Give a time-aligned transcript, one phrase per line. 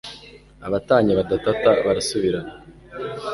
[0.67, 2.51] abatanye badatata barasubirana